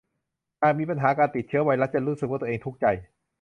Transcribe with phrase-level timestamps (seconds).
[0.61, 2.85] หากมีปัญหาการติดเชื้อไวรัสจะรู้สึกว่าตัวเองทุกข์ใจ